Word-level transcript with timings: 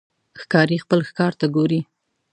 ښکاري 0.41 0.77
خپل 0.83 0.99
ښکار 1.09 1.33
ته 1.39 1.45
ګوري. 1.55 1.81